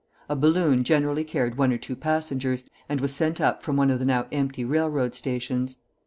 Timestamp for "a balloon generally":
0.27-1.23